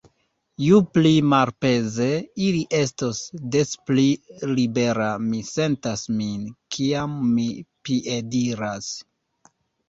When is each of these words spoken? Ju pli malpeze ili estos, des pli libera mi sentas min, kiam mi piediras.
Ju 0.67 0.77
pli 0.97 1.09
malpeze 1.33 2.07
ili 2.45 2.61
estos, 2.77 3.19
des 3.55 3.73
pli 3.89 4.05
libera 4.61 5.11
mi 5.27 5.43
sentas 5.51 6.07
min, 6.23 6.49
kiam 6.79 7.15
mi 7.37 7.47
piediras. 7.91 8.91